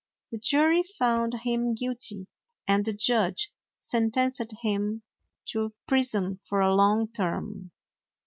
The 0.31 0.39
jury 0.39 0.81
found 0.81 1.31
him 1.43 1.75
guilty, 1.75 2.25
and 2.67 2.83
the 2.83 2.91
judge 2.91 3.53
sentenced 3.79 4.51
him 4.63 5.03
to 5.49 5.75
prison 5.87 6.37
for 6.37 6.59
a 6.59 6.73
long 6.73 7.07
term. 7.09 7.69